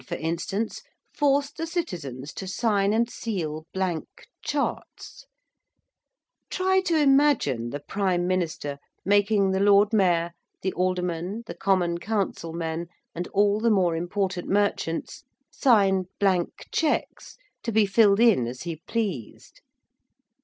[0.07, 0.81] for instance,
[1.13, 5.27] forced the citizens to sign and seal blank 'charts'
[6.49, 10.31] try to imagine the Prime Minister making the Lord Mayor,
[10.63, 17.37] the Aldermen, the Common Council men, and all the more important merchants sign blank cheques
[17.61, 19.61] to be filled in as he pleased!